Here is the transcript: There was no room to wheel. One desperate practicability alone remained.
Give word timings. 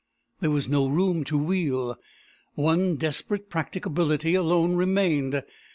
There 0.39 0.49
was 0.49 0.67
no 0.67 0.87
room 0.87 1.23
to 1.25 1.37
wheel. 1.37 1.95
One 2.55 2.95
desperate 2.95 3.51
practicability 3.51 4.33
alone 4.33 4.73
remained. 4.73 5.43